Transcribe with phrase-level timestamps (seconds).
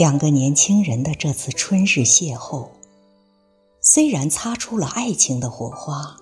[0.00, 2.68] 两个年轻人的这次春日邂逅，
[3.82, 6.16] 虽然擦出了爱情的火花，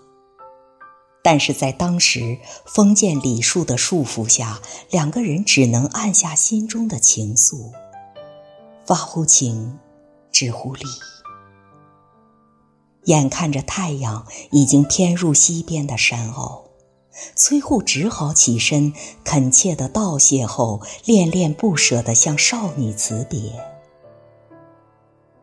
[1.22, 2.36] 但是在当时
[2.66, 4.60] 封建礼数的束缚下，
[4.90, 7.70] 两个人只能按下心中的情愫，
[8.84, 9.78] 发乎情，
[10.32, 10.84] 止乎礼。
[13.04, 16.67] 眼看着太阳已经偏入西边的山坳。
[17.34, 18.92] 崔护只好起身，
[19.24, 23.52] 恳切的道谢后，恋恋不舍地向少女辞别。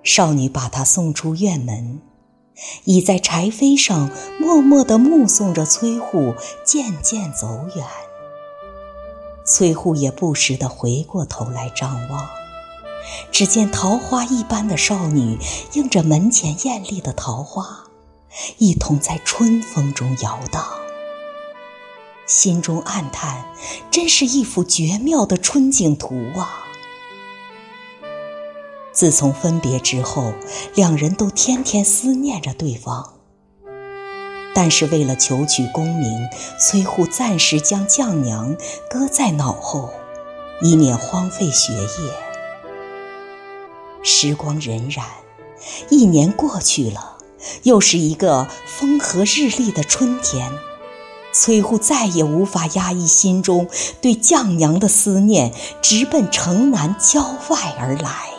[0.04, 2.02] 少女把他送出院门，
[2.84, 7.86] 倚在柴扉上，默默地目送着崔护渐渐走远。
[9.46, 12.28] 崔护也不时地回过头来张望，
[13.32, 15.38] 只见桃花一般的少女
[15.74, 17.86] 映着门前艳丽的桃花，
[18.58, 20.64] 一同在春风中摇荡。
[22.26, 23.46] 心中暗叹，
[23.92, 26.66] 真是一幅绝妙的春景图啊！
[28.92, 30.34] 自从分别之后，
[30.74, 33.14] 两人都天天思念着对方。
[34.56, 38.56] 但是为了求取功名，崔护暂时将绛娘
[38.90, 39.92] 搁在脑后，
[40.62, 41.88] 以免荒废学业。
[44.02, 45.04] 时光荏苒，
[45.90, 47.18] 一年过去了，
[47.64, 50.50] 又是一个风和日丽的春天。
[51.38, 53.68] 崔护再也无法压抑心中
[54.00, 58.35] 对绛娘的思念，直奔城南郊外而来。